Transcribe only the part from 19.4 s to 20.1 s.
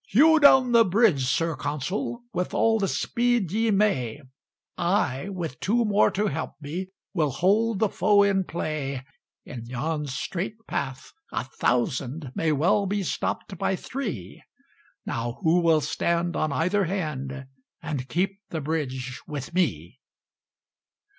me?"